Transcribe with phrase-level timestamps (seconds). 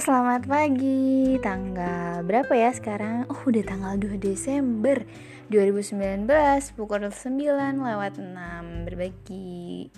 [0.00, 1.36] selamat pagi.
[1.44, 3.28] Tanggal berapa ya sekarang?
[3.28, 5.04] Oh, udah tanggal 2 Desember
[5.52, 6.24] 2019
[6.72, 9.92] pukul 9 lewat 6 berbagi.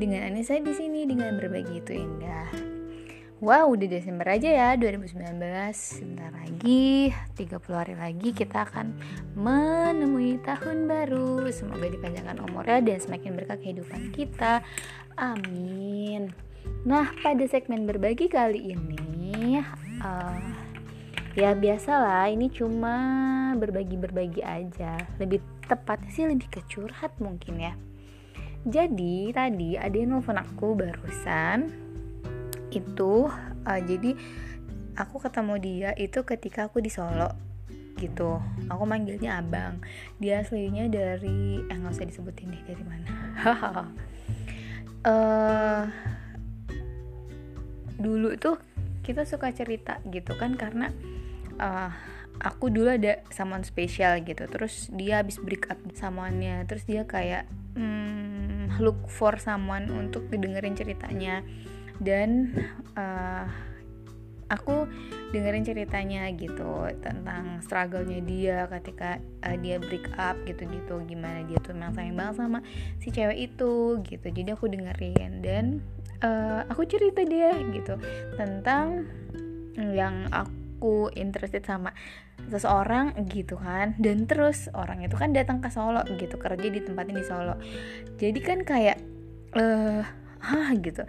[0.00, 2.48] Dengan Anissa di sini dengan berbagi itu indah.
[3.44, 5.20] Wow, udah Desember aja ya 2019.
[5.76, 8.96] Sebentar lagi, 30 hari lagi kita akan
[9.36, 11.44] menemui tahun baru.
[11.52, 14.64] Semoga dipanjangkan umurnya dan semakin berkah kehidupan kita.
[15.20, 16.51] Amin.
[16.82, 19.62] Nah, pada segmen berbagi kali ini,
[20.02, 20.42] uh,
[21.38, 22.96] ya biasalah, ini cuma
[23.54, 24.98] berbagi-berbagi aja.
[25.22, 25.38] Lebih
[25.70, 27.74] tepatnya sih lebih ke curhat mungkin ya.
[28.62, 31.70] Jadi tadi ada yang nelfon aku barusan.
[32.70, 33.30] Itu
[33.66, 34.14] uh, jadi
[34.98, 37.30] aku ketemu dia itu ketika aku di Solo
[37.98, 38.42] gitu.
[38.70, 39.78] Aku manggilnya abang.
[40.18, 43.10] Dia aslinya dari eh nggak usah disebutin deh dari mana.
[45.06, 45.86] uh,
[47.98, 48.56] dulu tuh
[49.02, 50.94] kita suka cerita gitu kan karena
[51.58, 51.90] uh,
[52.42, 54.46] aku dulu ada someone spesial gitu.
[54.50, 56.66] Terus dia habis break up someone-nya.
[56.66, 57.46] Terus dia kayak
[57.78, 61.44] hmm, look for someone untuk didengerin ceritanya.
[62.02, 62.56] Dan
[62.98, 63.46] uh,
[64.50, 64.90] aku
[65.32, 70.98] dengerin ceritanya gitu tentang struggle-nya dia ketika uh, dia break up gitu-gitu.
[71.06, 72.58] Gimana dia tuh memang sayang banget sama
[72.98, 74.26] si cewek itu gitu.
[74.28, 75.80] Jadi aku dengerin dan
[76.22, 77.98] uh, aku cerita dia gitu
[78.38, 79.06] tentang
[79.76, 81.92] yang aku interested sama
[82.50, 83.94] seseorang gitu kan.
[83.98, 87.58] Dan terus orang itu kan datang ke Solo gitu kerja di tempat ini Solo.
[88.18, 88.98] Jadi kan kayak
[89.52, 90.02] eh
[90.42, 91.04] uh, gitu.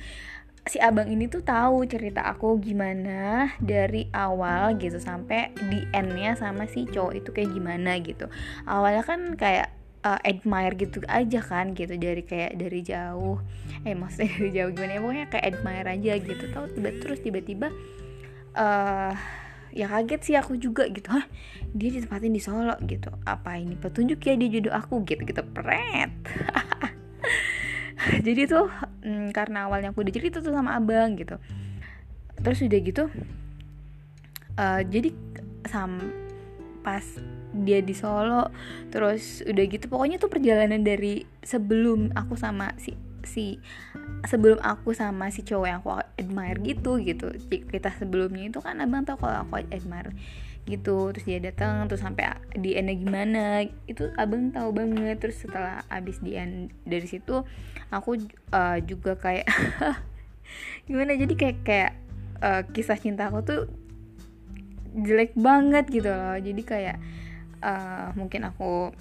[0.63, 6.63] Si abang ini tuh tahu cerita aku gimana dari awal gitu sampai di endnya sama
[6.71, 8.31] si cowok itu kayak gimana gitu.
[8.63, 11.95] Awalnya kan kayak uh, admire gitu aja kan gitu.
[11.97, 13.39] Dari kayak dari jauh.
[13.87, 15.01] Eh maksudnya dari jauh gimana ya?
[15.01, 16.43] Pokoknya kayak admire aja gitu.
[16.51, 17.67] Tahu tiba terus tiba-tiba
[18.55, 19.13] uh,
[19.73, 21.09] ya kaget sih aku juga gitu.
[21.09, 21.25] Hah
[21.73, 23.09] dia ditempatin di Solo gitu.
[23.25, 25.41] Apa ini petunjuk ya dia jodoh aku gitu gitu.
[25.41, 26.11] Pret.
[28.25, 28.67] Jadi tuh
[29.01, 31.39] mm, karena awalnya aku udah cerita tuh sama abang gitu.
[32.43, 33.07] Terus udah gitu
[34.57, 35.09] uh, jadi
[35.69, 35.97] sam
[36.83, 37.03] pas
[37.53, 38.49] dia di Solo
[38.89, 43.57] terus udah gitu pokoknya tuh perjalanan dari sebelum aku sama si si
[44.23, 47.31] sebelum aku sama si cowok yang aku admire gitu gitu.
[47.49, 50.15] Kita sebelumnya itu kan abang tau kalau aku admire
[50.63, 53.43] gitu terus dia datang terus sampai di endnya gimana
[53.87, 55.19] itu abang tahu banget.
[55.19, 57.43] Terus setelah abis di end dari situ
[57.91, 58.15] aku
[58.55, 59.47] uh, juga kayak
[60.87, 61.91] gimana jadi kayak kayak
[62.39, 63.61] uh, kisah cinta aku tuh
[64.95, 66.39] jelek banget gitu loh.
[66.39, 66.97] Jadi kayak
[67.63, 68.91] uh, mungkin aku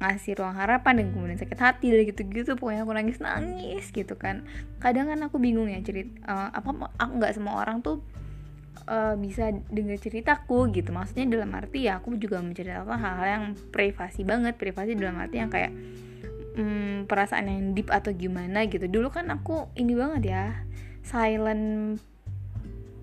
[0.00, 4.48] ngasih ruang harapan dan kemudian sakit hati dan gitu-gitu pokoknya aku nangis nangis gitu kan.
[4.80, 8.00] Kadang kan aku bingung ya cerita uh, apa aku nggak semua orang tuh
[8.88, 10.88] uh, bisa dengar ceritaku gitu.
[10.96, 15.52] Maksudnya dalam arti ya aku juga menceritakan hal-hal yang privasi banget privasi dalam arti yang
[15.52, 15.72] kayak
[16.56, 18.88] um, perasaan yang deep atau gimana gitu.
[18.88, 20.44] Dulu kan aku ini banget ya
[21.04, 22.00] silent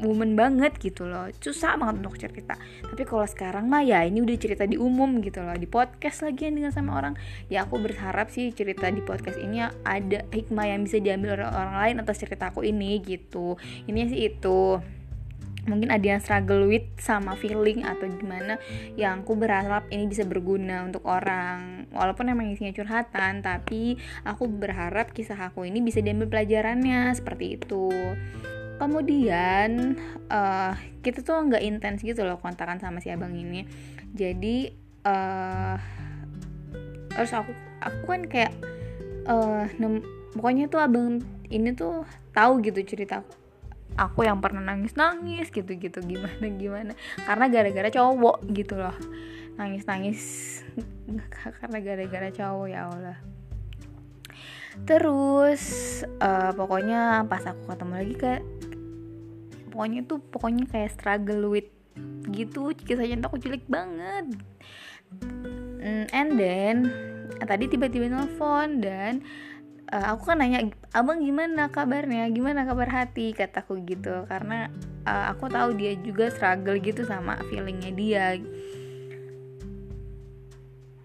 [0.02, 1.30] woman banget gitu loh.
[1.42, 2.56] Susah banget untuk cerita.
[2.86, 5.56] Tapi kalau sekarang mah ya ini udah cerita di umum gitu loh.
[5.58, 7.14] Di podcast lagi yang dengan sama orang.
[7.50, 11.76] Ya aku berharap sih cerita di podcast ini ada hikmah yang bisa diambil oleh orang
[11.82, 13.58] lain atas ceritaku ini gitu.
[13.90, 14.82] Ini sih itu.
[15.68, 18.56] Mungkin ada yang struggle with sama feeling atau gimana
[18.96, 21.92] yang aku berharap ini bisa berguna untuk orang.
[21.92, 27.92] Walaupun emang isinya curhatan tapi aku berharap kisah aku ini bisa diambil pelajarannya seperti itu
[28.78, 29.98] kemudian
[30.30, 33.66] uh, kita tuh nggak intens gitu loh kontakan sama si abang ini.
[34.14, 34.72] Jadi
[35.06, 35.78] uh,
[37.12, 37.52] terus aku
[37.82, 38.54] aku kan kayak
[39.26, 39.66] uh,
[40.38, 43.26] pokoknya tuh abang ini tuh tahu gitu cerita
[43.98, 44.24] aku.
[44.24, 46.94] Yang pernah nangis nangis gitu gitu gimana gimana.
[47.26, 48.96] Karena gara-gara cowok gitu loh.
[49.58, 50.22] Nangis nangis
[51.58, 53.18] karena gara-gara cowok ya Allah.
[54.86, 55.64] Terus
[56.22, 58.44] uh, pokoknya pas aku ketemu lagi kayak
[59.78, 61.70] pokoknya tuh pokoknya kayak struggle with
[62.34, 62.74] gitu.
[62.74, 64.26] Kisah cinta aku jelek banget.
[65.78, 66.76] Mm, and then
[67.46, 69.22] tadi tiba-tiba nelfon dan
[69.94, 70.66] uh, aku kan nanya
[70.98, 72.26] abang gimana kabarnya?
[72.34, 73.38] Gimana kabar hati?
[73.38, 74.26] Kataku gitu.
[74.26, 74.74] Karena
[75.06, 78.26] uh, aku tahu dia juga struggle gitu sama feelingnya dia.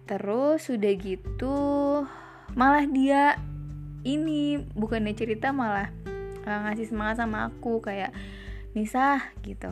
[0.08, 1.56] Terus sudah gitu
[2.56, 3.36] malah dia
[4.08, 5.92] ini bukannya cerita malah
[6.48, 7.84] uh, ngasih semangat sama aku.
[7.84, 8.16] Kayak
[8.72, 9.70] Nisa gitu.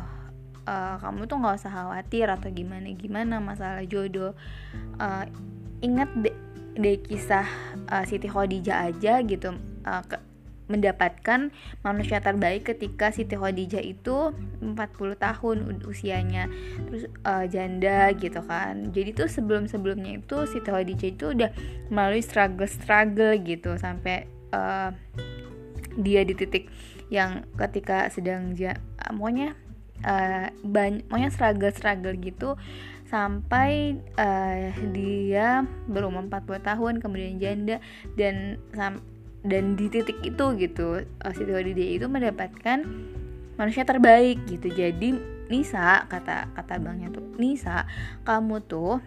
[0.69, 4.37] Uh, kamu tuh nggak usah khawatir atau gimana gimana masalah jodoh.
[5.01, 5.25] Uh,
[5.81, 6.37] ingat deh
[6.77, 7.49] deh kisah
[7.89, 9.57] uh, Siti Khadijah aja gitu.
[9.83, 10.17] Uh, ke,
[10.71, 11.51] mendapatkan
[11.83, 14.31] manusia terbaik ketika Siti Khadijah itu
[14.63, 14.79] 40
[15.19, 16.47] tahun usianya.
[16.87, 18.95] Terus uh, janda gitu kan.
[18.95, 21.51] Jadi tuh sebelum-sebelumnya itu Siti Khadijah itu udah
[21.91, 24.95] melalui struggle-struggle gitu sampai uh,
[25.99, 26.71] dia di titik
[27.11, 28.55] yang ketika sedang
[29.09, 29.57] pokoknya
[30.05, 32.57] uh, banyak pokoknya struggle-struggle gitu
[33.11, 37.83] sampai uh, dia berumur 40 tahun kemudian janda
[38.15, 38.63] dan
[39.43, 42.87] dan di titik itu gitu uh, Siti Khadijah itu mendapatkan
[43.59, 44.71] manusia terbaik gitu.
[44.71, 45.17] Jadi
[45.51, 47.83] Nisa kata kata bangnya tuh Nisa
[48.23, 49.03] kamu tuh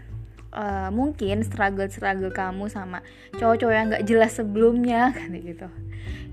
[0.51, 2.99] uh, mungkin struggle struggle kamu sama
[3.39, 5.67] cowok-cowok yang nggak jelas sebelumnya kan gitu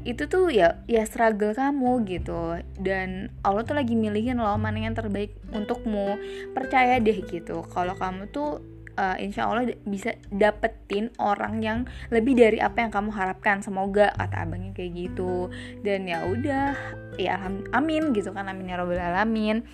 [0.01, 2.61] itu tuh ya ya struggle kamu gitu.
[2.81, 6.17] Dan Allah tuh lagi milihin loh mana yang terbaik untukmu.
[6.57, 8.65] Percaya deh gitu kalau kamu tuh
[8.97, 13.61] uh, insya Allah bisa dapetin orang yang lebih dari apa yang kamu harapkan.
[13.61, 15.53] Semoga kata abangnya kayak gitu.
[15.85, 16.77] Dan ya udah
[17.21, 17.37] ya
[17.77, 19.65] amin gitu kan amin ya robbal alamin.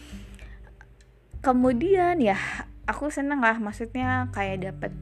[1.43, 2.39] Kemudian ya
[2.91, 4.93] aku seneng lah maksudnya kayak dapet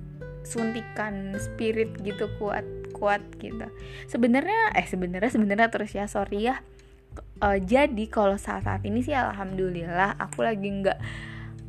[0.45, 2.69] suntikan spirit gitu kuat
[3.05, 3.69] kuat gitu.
[4.09, 6.65] Sebenarnya eh sebenarnya sebenarnya terus ya sorry ya.
[7.45, 10.99] Uh, jadi kalau saat saat ini sih alhamdulillah aku lagi nggak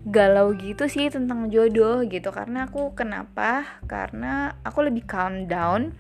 [0.08, 2.32] galau gitu sih tentang jodoh gitu.
[2.32, 3.68] Karena aku kenapa?
[3.84, 5.92] Karena aku lebih calm down.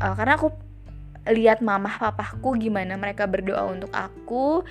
[0.00, 0.56] Uh, karena aku
[1.28, 4.64] lihat mamah papaku gimana mereka berdoa untuk aku.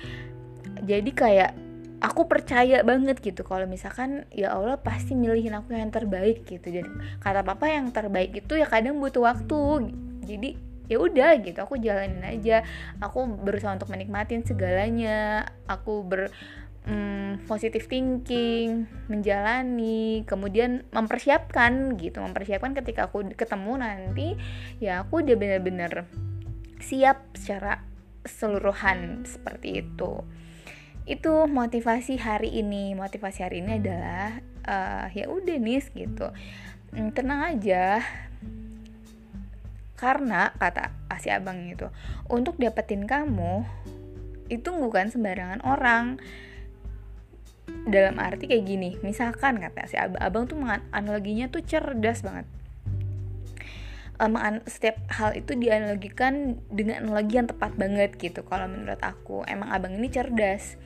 [0.82, 1.69] Jadi kayak
[2.00, 6.64] aku percaya banget gitu kalau misalkan ya Allah pasti milihin aku yang terbaik gitu.
[6.64, 9.92] Jadi kata papa yang terbaik itu ya kadang butuh waktu.
[10.24, 10.50] Jadi
[10.90, 12.64] ya udah gitu aku jalanin aja.
[13.04, 15.44] Aku berusaha untuk menikmatin segalanya.
[15.68, 16.32] Aku ber
[16.88, 24.28] hmm, positive thinking, menjalani, kemudian mempersiapkan gitu, mempersiapkan ketika aku ketemu nanti
[24.80, 26.08] ya aku udah bener-bener
[26.80, 27.84] siap secara
[28.24, 30.24] seluruhan seperti itu.
[31.04, 32.92] Itu motivasi hari ini.
[32.96, 36.28] Motivasi hari ini adalah uh, ya udah nih gitu.
[36.92, 38.02] Hmm, tenang aja.
[40.00, 41.84] Karena kata si abang itu,
[42.32, 43.68] untuk dapetin kamu
[44.48, 46.18] itu bukan sembarangan orang
[47.86, 50.58] dalam arti kayak gini misalkan kata si abang, abang tuh
[50.90, 52.44] analoginya tuh cerdas banget
[54.20, 54.36] um,
[54.68, 59.42] setiap hal itu dianalogikan dengan analogi yang tepat banget gitu kalau menurut aku.
[59.48, 60.76] Emang abang ini cerdas.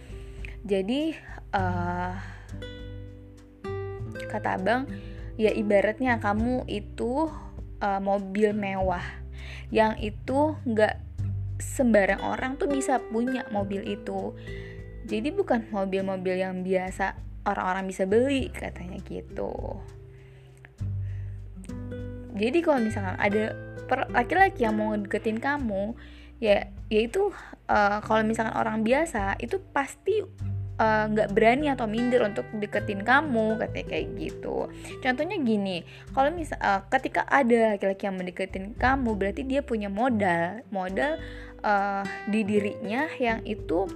[0.64, 1.12] Jadi
[1.52, 2.14] uh,
[4.30, 4.88] kata abang
[5.34, 7.28] ya ibaratnya kamu itu
[7.82, 9.04] uh, mobil mewah.
[9.74, 10.94] Yang itu nggak
[11.58, 14.32] sembarang orang tuh bisa punya mobil itu.
[15.04, 17.12] Jadi bukan mobil-mobil yang biasa
[17.44, 19.76] orang-orang bisa beli katanya gitu
[22.34, 23.54] jadi kalau misalkan ada
[24.10, 25.94] laki-laki yang mau deketin kamu
[26.42, 27.30] ya yaitu
[27.70, 30.20] uh, kalau misalkan orang biasa itu pasti
[30.74, 34.66] eh, nggak uh, berani atau minder untuk deketin kamu katanya kayak gitu.
[34.98, 40.66] Contohnya gini kalau misal uh, ketika ada laki-laki yang mendeketin kamu berarti dia punya modal
[40.74, 41.22] modal
[41.62, 43.86] uh, di dirinya yang itu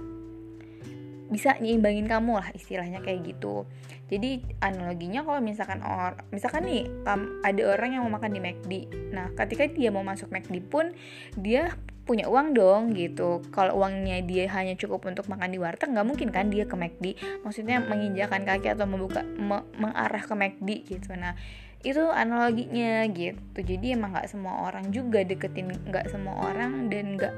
[1.29, 3.69] bisa nyimbangin kamu lah istilahnya kayak gitu
[4.09, 8.73] jadi analoginya kalau misalkan or misalkan nih um, ada orang yang mau makan di McD.
[9.13, 10.97] Nah ketika dia mau masuk McD pun
[11.37, 11.77] dia
[12.09, 13.45] punya uang dong gitu.
[13.53, 17.05] Kalau uangnya dia hanya cukup untuk makan di warteg nggak mungkin kan dia ke McD.
[17.45, 21.13] Maksudnya menginjakan kaki atau membuka me mengarah ke McD gitu.
[21.13, 21.37] Nah
[21.85, 23.61] itu analoginya gitu.
[23.61, 27.35] Jadi emang nggak semua orang juga deketin nggak semua orang dan nggak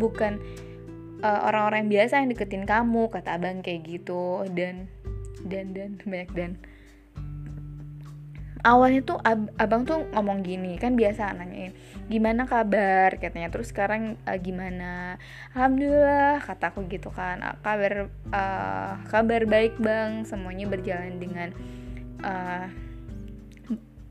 [0.00, 0.40] bukan
[1.20, 4.48] eh, orang-orang biasa yang deketin kamu kata abang kayak gitu.
[4.56, 4.88] Dan
[5.46, 6.52] dan dan banyak dan.
[8.62, 11.74] Awalnya tuh ab abang tuh ngomong gini kan biasa nanyain
[12.06, 13.18] gimana kabar?
[13.18, 13.50] Katanya.
[13.50, 15.18] Terus sekarang uh, gimana?
[15.50, 17.42] Alhamdulillah kataku gitu kan.
[17.58, 20.22] Kabar uh, kabar baik bang.
[20.22, 21.50] Semuanya berjalan dengan
[22.22, 22.70] uh,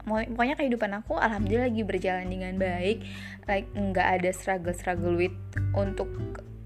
[0.03, 3.07] pokoknya kehidupan aku alhamdulillah lagi berjalan dengan baik.
[3.47, 5.35] Like nggak ada struggle struggle with
[5.79, 6.11] untuk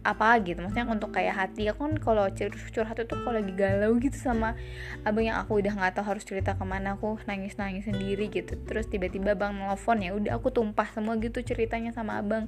[0.05, 0.61] apa gitu.
[0.61, 4.53] Maksudnya untuk kayak hati aku kan kalau curhat itu kalau lagi galau gitu sama
[5.01, 8.53] abang yang aku udah nggak tahu harus cerita ke mana aku nangis nangis sendiri gitu.
[8.69, 12.45] Terus tiba-tiba bang nelfon ya udah aku tumpah semua gitu ceritanya sama abang.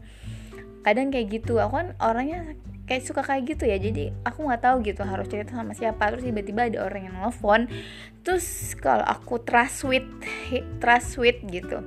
[0.85, 2.53] Kadang kayak gitu aku kan orangnya
[2.85, 3.81] kayak suka kayak gitu ya.
[3.81, 6.13] Jadi aku nggak tahu gitu harus cerita sama siapa.
[6.13, 7.65] Terus tiba-tiba ada orang yang nelfon.
[8.21, 10.05] Terus kalau aku trust with
[10.77, 11.81] trust with gitu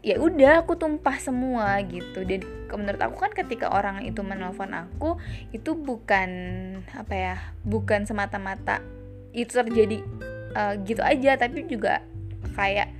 [0.00, 2.24] ya udah aku tumpah semua gitu.
[2.24, 5.16] Dan menurut aku kan ketika orang itu menelpon aku
[5.50, 6.30] itu bukan
[6.94, 7.36] apa ya
[7.66, 8.84] bukan semata-mata
[9.34, 10.02] itu terjadi
[10.54, 12.02] uh, gitu aja tapi juga
[12.54, 12.90] kayak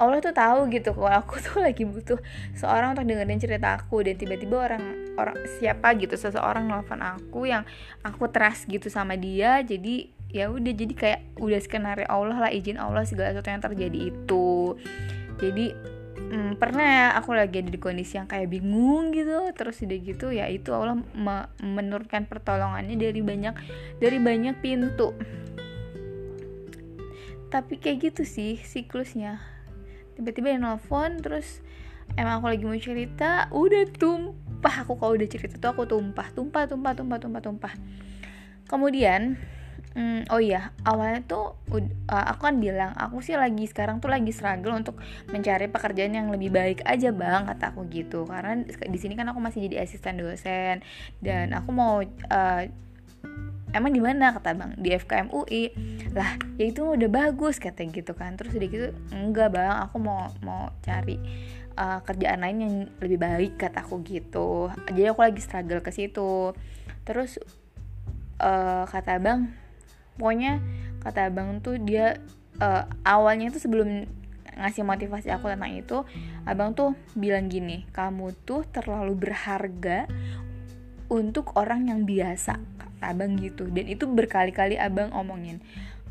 [0.00, 2.18] Allah tuh tahu gitu kalau aku tuh lagi butuh
[2.56, 4.84] seorang untuk dengerin cerita aku dan tiba-tiba orang
[5.16, 7.62] orang siapa gitu seseorang nelfon aku yang
[8.02, 12.80] aku trust gitu sama dia jadi ya udah jadi kayak udah skenario Allah lah izin
[12.80, 14.80] Allah segala sesuatu yang terjadi itu.
[15.36, 15.76] Jadi
[16.32, 20.32] hmm, pernah ya aku lagi ada di kondisi yang kayak bingung gitu terus udah gitu
[20.32, 23.54] ya itu Allah me menurunkan pertolongannya dari banyak
[24.00, 25.12] dari banyak pintu.
[27.52, 29.36] Tapi kayak gitu sih siklusnya.
[30.16, 31.60] Tiba-tiba yang nelfon terus
[32.16, 34.88] emang aku lagi mau cerita udah tumpah.
[34.88, 37.74] Aku kalau udah cerita tuh aku tumpah tumpah tumpah tumpah tumpah tumpah.
[38.72, 39.36] Kemudian
[39.92, 44.32] Hmm, oh iya, awalnya tuh uh, aku kan bilang aku sih lagi sekarang tuh lagi
[44.32, 44.96] struggle untuk
[45.28, 48.24] mencari pekerjaan yang lebih baik aja bang kata aku gitu.
[48.24, 50.80] Karena di sini kan aku masih jadi asisten dosen
[51.20, 52.62] dan aku mau uh,
[53.76, 54.32] emang di mana?
[54.32, 55.72] kata bang di FKM UI
[56.16, 58.40] lah ya itu udah bagus kata gitu kan.
[58.40, 61.20] Terus udah gitu enggak bang aku mau mau cari
[61.76, 64.72] uh, kerjaan lain yang lebih baik kata aku gitu.
[64.88, 66.56] Jadi aku lagi struggle ke situ.
[67.04, 67.36] Terus
[68.40, 69.61] uh, kata bang
[70.16, 70.62] pokoknya
[71.02, 72.20] kata abang tuh dia
[72.62, 74.06] uh, awalnya tuh sebelum
[74.52, 76.04] ngasih motivasi aku tentang itu
[76.44, 80.04] abang tuh bilang gini kamu tuh terlalu berharga
[81.08, 82.60] untuk orang yang biasa
[83.02, 83.66] abang gitu.
[83.66, 85.58] Dan itu berkali-kali abang omongin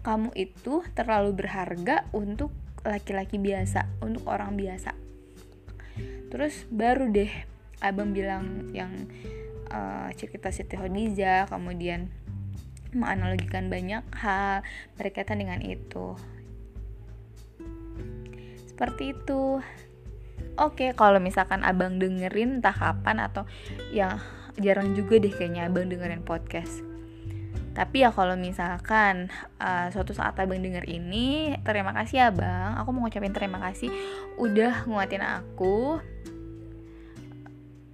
[0.01, 2.49] kamu itu terlalu berharga untuk
[2.81, 4.97] laki-laki biasa untuk orang biasa.
[6.33, 7.29] Terus baru deh
[7.81, 9.09] abang bilang yang
[9.69, 12.09] uh, cerita Siti Khadijah kemudian
[12.91, 14.63] menganalogikan banyak hal
[14.99, 16.15] berkaitan dengan itu.
[18.67, 19.61] Seperti itu.
[20.59, 23.47] Oke kalau misalkan abang dengerin entah kapan atau
[23.93, 24.19] ya
[24.59, 26.83] jarang juga deh kayaknya abang dengerin podcast.
[27.71, 29.31] Tapi ya kalau misalkan
[29.63, 32.75] uh, suatu saat abang denger ini terima kasih ya bang.
[32.83, 33.87] Aku mau ngucapin terima kasih.
[34.35, 36.03] Udah nguatin aku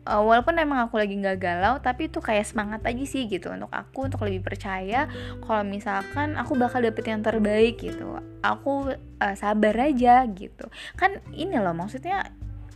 [0.08, 3.70] uh, walaupun emang aku lagi nggak galau tapi itu kayak semangat aja sih gitu untuk
[3.70, 5.12] aku untuk lebih percaya
[5.44, 8.24] kalau misalkan aku bakal dapet yang terbaik gitu.
[8.42, 10.66] Aku uh, sabar aja gitu.
[10.96, 12.24] Kan ini loh maksudnya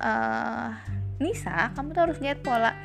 [0.03, 0.75] uh,
[1.23, 2.75] Nisa kamu tuh harus lihat pola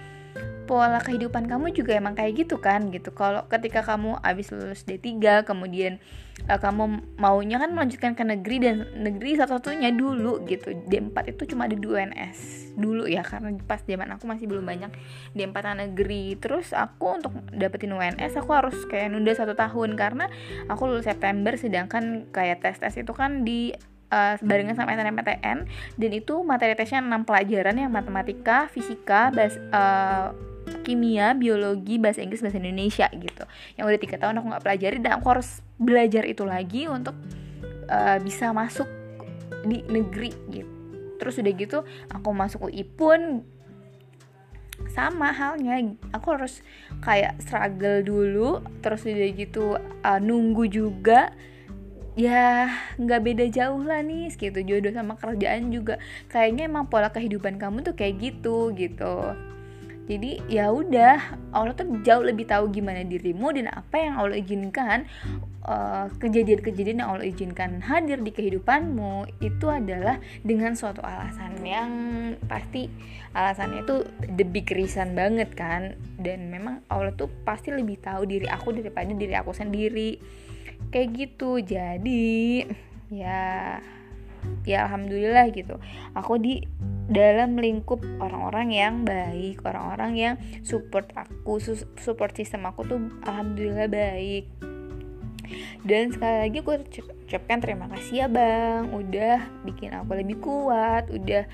[0.66, 3.14] pola kehidupan kamu juga emang kayak gitu kan gitu.
[3.14, 6.02] Kalau ketika kamu abis lulus D3 kemudian
[6.50, 10.74] uh, kamu maunya kan melanjutkan ke negeri dan negeri satu-satunya dulu gitu.
[10.90, 12.38] D4 itu cuma ada di UNS
[12.76, 14.90] dulu ya karena pas zaman aku masih belum banyak
[15.38, 16.34] D4 negeri.
[16.36, 20.26] Terus aku untuk dapetin UNS aku harus kayak nunda satu tahun karena
[20.66, 23.72] aku lulus September sedangkan kayak tes-tes itu kan di
[24.10, 25.58] uh, barengan sama SNMPTN
[25.98, 30.34] dan itu materi tesnya 6 pelajaran yang matematika, fisika, bahas, uh,
[30.82, 33.44] kimia, biologi, bahasa Inggris, bahasa Indonesia gitu.
[33.78, 37.14] Yang udah tiga tahun aku nggak pelajari dan aku harus belajar itu lagi untuk
[37.90, 38.88] uh, bisa masuk
[39.66, 40.70] di negeri gitu.
[41.16, 41.78] Terus udah gitu
[42.12, 43.42] aku masuk UI pun
[44.92, 46.60] sama halnya aku harus
[47.00, 51.32] kayak struggle dulu terus udah gitu uh, nunggu juga
[52.16, 56.00] ya nggak beda jauh lah nih gitu jodoh sama kerjaan juga.
[56.32, 59.36] Kayaknya emang pola kehidupan kamu tuh kayak gitu gitu.
[60.06, 61.18] Jadi ya udah
[61.50, 65.04] Allah tuh jauh lebih tahu gimana dirimu dan apa yang Allah izinkan.
[65.66, 71.58] Eh, kejadian-kejadian yang Allah izinkan hadir di kehidupanmu itu adalah dengan suatu alasan.
[71.66, 71.90] Yang
[72.46, 72.86] pasti
[73.34, 74.06] alasannya itu
[74.38, 75.98] the big reason banget kan.
[76.22, 80.22] Dan memang Allah tuh pasti lebih tahu diri aku daripada diri aku sendiri
[80.90, 81.60] kayak gitu.
[81.60, 82.66] Jadi
[83.10, 83.78] ya
[84.66, 85.78] ya alhamdulillah gitu.
[86.14, 86.62] Aku di
[87.06, 90.34] dalam lingkup orang-orang yang baik orang-orang yang
[90.66, 91.62] support aku
[92.02, 94.50] support sistem aku tuh alhamdulillah baik.
[95.86, 96.76] Dan sekali lagi gue
[97.30, 98.90] ucapkan terima kasih ya bang.
[98.90, 101.46] Udah bikin aku lebih kuat udah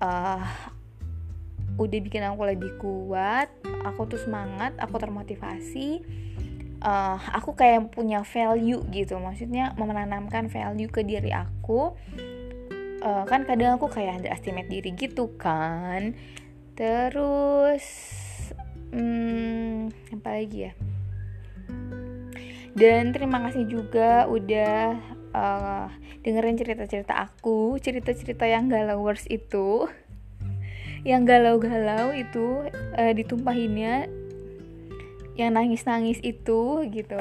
[0.00, 0.48] uh,
[1.76, 3.52] udah bikin aku lebih kuat.
[3.84, 6.00] Aku tuh semangat aku termotivasi
[6.84, 9.16] uh, aku kayak punya value gitu.
[9.16, 11.96] Maksudnya menanamkan value ke diri aku.
[13.04, 16.12] Uh, kan kadang aku kayak underestimate diri gitu kan.
[16.76, 17.84] Terus
[18.92, 20.72] hmm, apa lagi ya?
[22.74, 24.98] Dan terima kasih juga udah
[25.30, 25.86] uh,
[26.26, 27.78] dengerin cerita-cerita aku.
[27.78, 29.86] Cerita-cerita yang galawers itu
[31.10, 32.66] yang galau-galau itu
[32.98, 34.23] uh, ditumpahinnya
[35.34, 37.20] yang nangis-nangis itu gitu.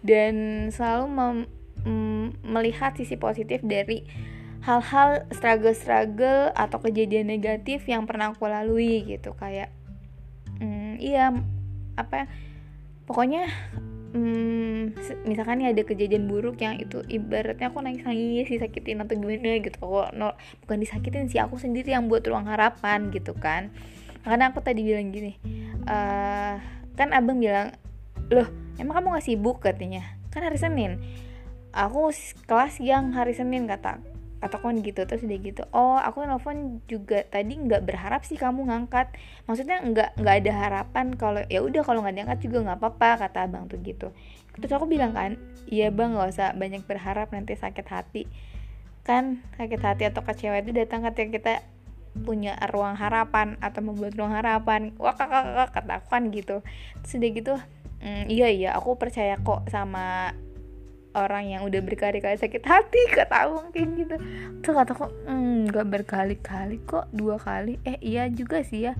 [0.00, 1.36] Dan selalu mem,
[1.84, 4.06] mm, melihat sisi positif dari
[4.60, 9.32] hal-hal struggle-struggle atau kejadian negatif yang pernah aku lalui gitu.
[9.36, 9.72] Kayak
[10.60, 11.32] hmm, iya
[11.96, 12.28] apa
[13.08, 13.48] pokoknya
[14.12, 14.96] hmm,
[15.28, 19.80] misalkan nih ada kejadian buruk yang itu ibaratnya aku nangis nangis disakitin atau gimana gitu.
[19.80, 23.72] Kok no, bukan disakitin sih aku sendiri yang buat ruang harapan gitu kan.
[24.20, 25.40] Karena aku tadi bilang gini
[25.88, 27.72] uh, kan abang bilang
[28.28, 28.44] loh
[28.76, 29.56] emang kamu gak sibuk?
[29.64, 30.04] katanya.
[30.28, 31.00] Kan hari senin.
[31.72, 32.12] Aku
[32.44, 34.04] kelas yang hari senin kata
[34.40, 35.08] katakan gitu.
[35.08, 39.16] Terus dia gitu oh aku nelfon juga tadi nggak berharap sih kamu ngangkat.
[39.48, 43.48] Maksudnya nggak nggak ada harapan kalau ya udah kalau nggak diangkat juga nggak apa-apa kata
[43.48, 44.12] abang tuh gitu.
[44.60, 45.40] Terus aku bilang kan
[45.72, 48.28] iya bang nggak usah banyak berharap nanti sakit hati.
[49.04, 51.54] Kan sakit hati atau kecewa itu datang ketika kita
[52.12, 56.56] punya ruang harapan atau membuat ruang harapan wah kakak kakak kata gitu.
[57.06, 57.54] Terus dia gitu
[58.02, 60.34] mm, iya iya aku percaya kok sama
[61.14, 64.16] orang yang udah berkali-kali sakit hati kata kayak gitu.
[64.62, 67.78] Tuh kata kok hmm, nggak berkali-kali kok dua kali.
[67.82, 68.94] Eh iya juga sih ya.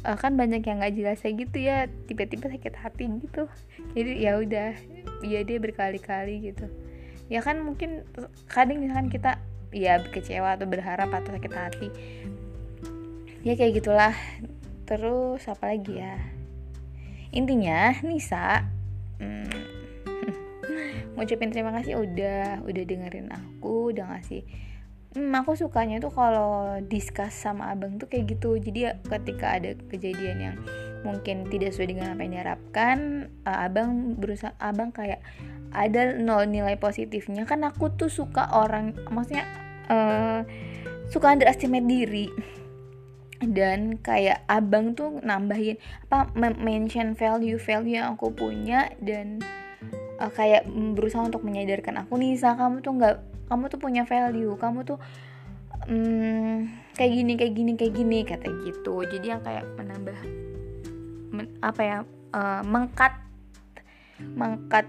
[0.00, 3.50] Uh, kan banyak yang nggak jelas kayak gitu ya tiba-tiba sakit hati gitu.
[3.92, 4.72] Jadi ya udah
[5.26, 6.70] ya dia berkali-kali gitu.
[7.30, 8.06] Ya kan mungkin
[8.50, 9.38] kadang misalkan kita
[9.70, 11.88] ya kecewa atau berharap atau sakit hati
[13.44, 14.14] ya kayak gitulah.
[14.84, 16.18] Terus apa lagi ya?
[17.30, 18.66] Intinya Nisa
[19.22, 19.54] hmm,
[21.14, 24.42] ngucapin terima kasih udah udah dengerin aku udah ngasih
[25.14, 28.58] hmm, aku sukanya tuh kalau discuss sama abang tuh kayak gitu.
[28.58, 30.56] Jadi ya ketika ada kejadian yang
[31.06, 32.98] mungkin tidak sesuai dengan apa yang diharapkan
[33.46, 35.22] uh, abang berusaha abang kayak
[35.70, 37.46] ada nol nilai positifnya.
[37.46, 39.46] Kan aku tuh suka orang maksudnya
[39.86, 40.42] uh,
[41.10, 42.26] suka underestimate diri
[43.40, 49.40] dan kayak abang tuh nambahin apa mention value value yang aku punya dan
[50.20, 53.16] uh, kayak berusaha untuk menyadarkan aku Nisa kamu tuh nggak
[53.48, 55.00] kamu tuh punya value kamu tuh
[55.88, 58.94] um, kayak gini kayak gini kayak gini kata gitu.
[59.08, 60.18] Jadi yang kayak menambah
[61.32, 61.98] men, apa ya
[62.36, 63.16] uh, mengkat
[64.20, 64.84] mengkat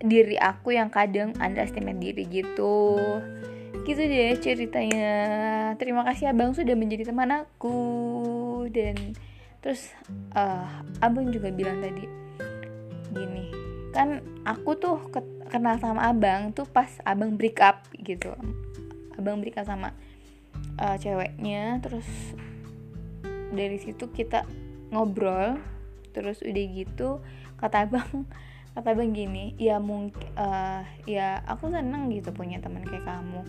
[0.00, 2.98] diri aku yang kadang underestimate diri gitu
[3.90, 5.12] gitu deh ceritanya.
[5.74, 7.74] Terima kasih abang sudah menjadi teman aku.
[8.70, 9.18] Dan
[9.58, 9.90] terus
[10.38, 12.06] uh, abang juga bilang tadi
[13.10, 13.50] gini
[13.90, 14.96] kan aku tuh
[15.50, 18.30] kenal sama abang tuh pas abang break up gitu.
[19.18, 19.90] Abang break up sama
[20.78, 21.82] uh, ceweknya.
[21.82, 22.06] Terus
[23.50, 24.46] dari situ kita
[24.94, 25.58] ngobrol.
[26.14, 27.18] Terus udah gitu
[27.58, 28.30] kata abang
[28.70, 33.42] kata abang gini ya mungkin uh, ya aku seneng gitu punya teman kayak kamu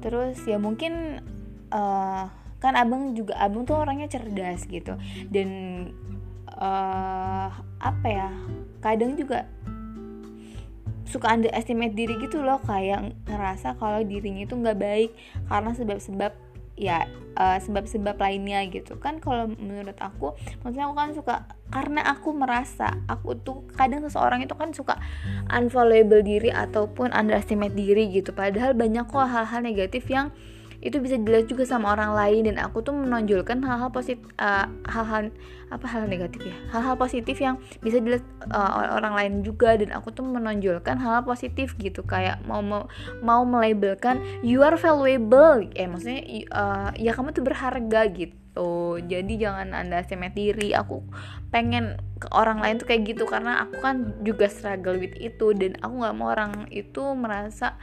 [0.00, 1.22] terus ya mungkin
[1.70, 2.24] uh,
[2.60, 4.96] kan abang juga abang tuh orangnya cerdas gitu.
[5.32, 5.48] Dan
[6.52, 7.48] uh,
[7.80, 8.28] apa ya
[8.84, 9.48] kadang juga
[11.08, 12.60] suka underestimate diri gitu loh.
[12.64, 15.10] Kayak ngerasa kalau dirinya itu nggak baik
[15.48, 16.49] karena sebab-sebab
[16.80, 17.04] ya
[17.36, 18.96] eh, sebab-sebab lainnya gitu.
[18.96, 20.32] Kan kalau menurut aku
[20.64, 21.34] maksudnya aku kan suka
[21.68, 24.96] karena aku merasa aku tuh kadang seseorang itu kan suka
[25.52, 28.32] unvaluable diri ataupun underestimate diri gitu.
[28.32, 30.32] Padahal banyak kok hal-hal negatif yang
[30.80, 35.28] itu bisa dilihat juga sama orang lain dan aku tuh menonjolkan hal-hal positif uh, hal-hal
[35.70, 36.56] apa hal negatif ya?
[36.72, 41.76] Hal-hal positif yang bisa dilihat uh, orang lain juga dan aku tuh menonjolkan hal-hal positif
[41.78, 42.02] gitu.
[42.02, 42.88] Kayak mau mau
[43.20, 45.62] mau melabelkan you are valuable.
[45.76, 48.98] Eh maksudnya uh, ya kamu tuh berharga gitu.
[49.04, 50.74] Jadi jangan anda diri.
[50.74, 51.06] Aku
[51.54, 55.76] pengen ke orang lain tuh kayak gitu karena aku kan juga struggle with itu dan
[55.80, 57.80] aku nggak mau orang itu merasa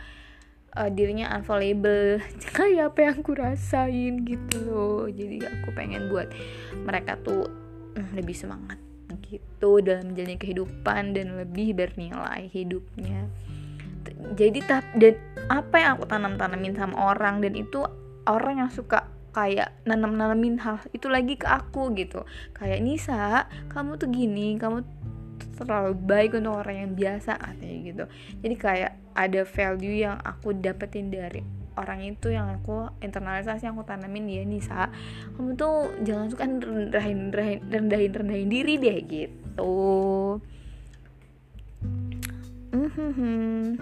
[0.76, 2.20] uh, dirinya unavailable
[2.58, 5.06] kayak apa yang aku rasain gitu loh.
[5.08, 6.28] Jadi aku pengen buat
[6.84, 7.48] mereka tuh
[7.96, 8.80] mm, lebih semangat
[9.28, 13.28] gitu dalam menjalani kehidupan dan lebih bernilai hidupnya.
[14.40, 15.20] Jadi tap dan
[15.52, 17.84] apa yang aku tanam tanamin sama orang dan itu
[18.24, 22.24] orang yang suka kayak nanam nanamin hal itu lagi ke aku gitu.
[22.56, 24.82] Kayak Nisa kamu tuh gini kamu
[25.58, 28.04] terlalu baik untuk orang yang biasa katanya gitu.
[28.46, 31.42] Jadi kayak ada value yang aku dapetin dari
[31.78, 34.90] orang itu yang aku internalisasi yang aku tanamin ya Nisa.
[35.38, 39.76] Kamu tuh jangan suka rendahin rendahin rendahin, rendahin diri deh gitu.
[42.74, 43.80] Mm-hmm.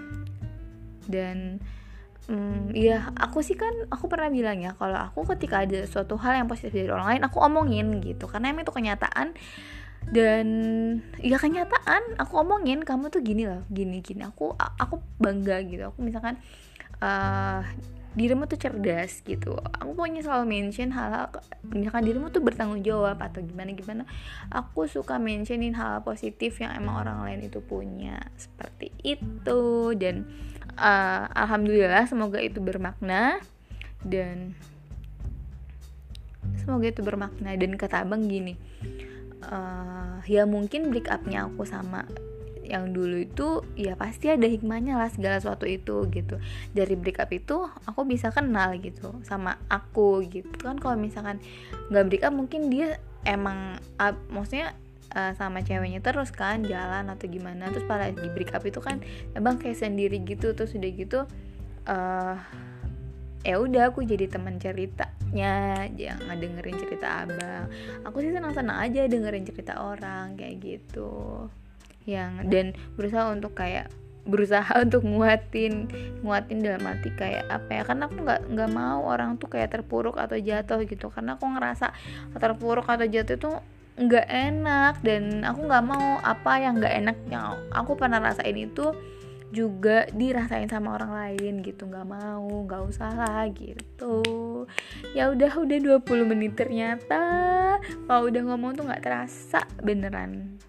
[1.06, 1.60] dan
[2.26, 6.34] Hmm, ya aku sih kan aku pernah bilang ya kalau aku ketika ada suatu hal
[6.34, 8.26] yang positif dari orang lain aku omongin gitu.
[8.26, 9.30] Karena emang itu kenyataan
[10.06, 10.46] dan
[11.18, 14.22] ya kenyataan aku omongin kamu tuh gini loh gini gini.
[14.22, 15.90] Aku aku bangga gitu.
[15.90, 16.38] Aku misalkan
[17.02, 17.66] uh,
[18.14, 19.58] dirimu tuh cerdas gitu.
[19.82, 21.28] Aku pokoknya selalu mention hal-hal
[21.68, 24.06] misalkan dirimu tuh bertanggung jawab atau gimana gimana.
[24.48, 28.22] Aku suka mentionin hal, -hal positif yang emang orang lain itu punya.
[28.38, 29.90] Seperti itu.
[29.98, 30.22] Dan
[30.78, 33.42] uh, alhamdulillah semoga itu bermakna.
[34.06, 34.54] Dan
[36.62, 37.58] semoga itu bermakna.
[37.58, 38.54] Dan kata abang gini
[39.46, 42.06] uh, ya mungkin break upnya aku sama
[42.66, 46.42] yang dulu itu ya pasti ada hikmahnya lah segala sesuatu itu gitu.
[46.74, 50.50] Dari break up itu aku bisa kenal gitu sama aku gitu.
[50.58, 51.38] Kan kalau misalkan
[51.94, 54.74] nggak break up mungkin dia emang uh, maksudnya
[55.14, 57.70] uh, sama ceweknya terus kan jalan atau gimana.
[57.70, 58.98] Terus pada di break up itu kan
[59.38, 61.20] emang kayak sendiri gitu terus udah gitu
[61.86, 62.36] uh,
[63.46, 67.70] ya udah aku jadi teman ceritanya jangan dengerin cerita abang.
[68.02, 71.46] Aku sih senang senang aja dengerin cerita orang kayak gitu.
[72.10, 72.66] Yang dan
[72.98, 73.86] berusaha untuk kayak
[74.26, 75.86] berusaha untuk nguatin
[76.26, 80.18] nguatin dalam arti kayak apa ya karena aku nggak nggak mau orang tuh kayak terpuruk
[80.18, 81.06] atau jatuh gitu.
[81.14, 81.94] Karena aku ngerasa
[82.42, 83.50] terpuruk atau jatuh itu
[83.96, 88.92] nggak enak dan aku nggak mau apa yang nggak enak yang aku pernah rasain itu
[89.56, 94.20] juga dirasain sama orang lain gitu nggak mau nggak usah lah gitu.
[95.16, 97.24] Ya udah udah 20 menit ternyata
[98.04, 100.60] kalau udah ngomong tuh nggak terasa beneran.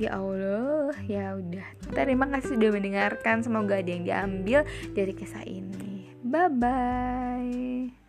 [0.00, 1.68] Ya Allah ya udah.
[1.92, 4.64] Terima kasih sudah mendengarkan semoga ada yang diambil
[4.96, 6.16] dari kisah ini.
[6.24, 8.07] Bye bye